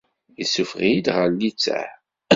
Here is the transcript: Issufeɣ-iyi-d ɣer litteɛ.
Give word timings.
Issufeɣ-iyi-d 0.43 1.07
ɣer 1.15 1.27
litteɛ. 1.31 1.87